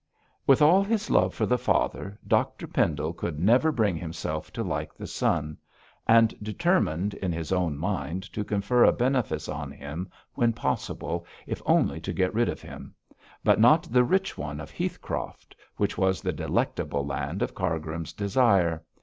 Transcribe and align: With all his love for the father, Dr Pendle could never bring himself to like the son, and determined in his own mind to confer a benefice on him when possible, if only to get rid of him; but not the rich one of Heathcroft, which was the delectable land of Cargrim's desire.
With 0.47 0.63
all 0.63 0.81
his 0.83 1.11
love 1.11 1.35
for 1.35 1.45
the 1.45 1.59
father, 1.59 2.17
Dr 2.27 2.65
Pendle 2.65 3.13
could 3.13 3.39
never 3.39 3.71
bring 3.71 3.95
himself 3.95 4.51
to 4.53 4.63
like 4.63 4.95
the 4.95 5.05
son, 5.05 5.59
and 6.07 6.33
determined 6.41 7.13
in 7.13 7.31
his 7.31 7.51
own 7.51 7.77
mind 7.77 8.23
to 8.33 8.43
confer 8.43 8.83
a 8.83 8.91
benefice 8.91 9.47
on 9.47 9.69
him 9.69 10.09
when 10.33 10.53
possible, 10.53 11.27
if 11.45 11.61
only 11.67 12.01
to 12.01 12.13
get 12.13 12.33
rid 12.33 12.49
of 12.49 12.63
him; 12.63 12.95
but 13.43 13.59
not 13.59 13.83
the 13.93 14.03
rich 14.03 14.35
one 14.39 14.59
of 14.59 14.71
Heathcroft, 14.71 15.55
which 15.77 15.99
was 15.99 16.19
the 16.23 16.33
delectable 16.33 17.05
land 17.05 17.43
of 17.43 17.53
Cargrim's 17.53 18.11
desire. 18.11 18.83